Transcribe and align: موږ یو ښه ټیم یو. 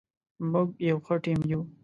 موږ 0.51 0.69
یو 0.87 0.97
ښه 1.05 1.15
ټیم 1.23 1.39
یو. 1.51 1.61